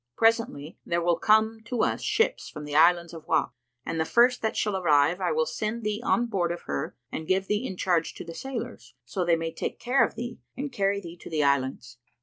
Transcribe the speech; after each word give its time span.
Presently 0.17 0.79
there 0.83 0.99
will 1.03 1.19
come 1.19 1.61
to 1.65 1.83
us 1.83 2.01
ships 2.01 2.49
from 2.49 2.65
the 2.65 2.75
Islands 2.75 3.13
of 3.13 3.27
Wak 3.27 3.51
and 3.85 3.99
the 3.99 4.03
first 4.03 4.41
that 4.41 4.57
shall 4.57 4.75
arrive 4.75 5.21
I 5.21 5.31
will 5.31 5.45
send 5.45 5.83
thee 5.83 6.01
on 6.03 6.25
board 6.25 6.51
of 6.51 6.61
her 6.61 6.95
and 7.11 7.27
give 7.27 7.45
thee 7.45 7.63
in 7.67 7.77
charge 7.77 8.15
to 8.15 8.25
the 8.25 8.33
sailors, 8.33 8.95
so 9.05 9.23
they 9.23 9.35
may 9.35 9.53
take 9.53 9.77
care 9.79 10.03
of 10.03 10.15
thee 10.15 10.39
and 10.57 10.71
carry 10.71 11.01
thee 11.01 11.17
to 11.17 11.29
the 11.29 11.43
Islands. 11.43 11.99